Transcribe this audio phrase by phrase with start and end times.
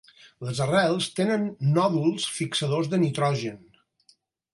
[0.45, 1.43] Les arrels tenen
[1.75, 3.61] nòduls fixadors de nitrogen.